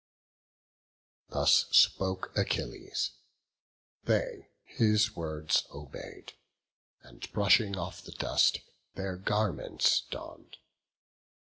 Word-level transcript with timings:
Thus 1.29 1.67
spoke 1.69 2.35
Achilles: 2.35 3.11
they 4.05 4.49
his 4.63 5.15
words 5.15 5.67
obey'd, 5.71 6.33
And 7.03 7.31
brushing 7.33 7.77
off 7.77 8.01
the 8.01 8.11
dust, 8.13 8.61
their 8.95 9.15
garments 9.15 10.01
donn'd. 10.09 10.57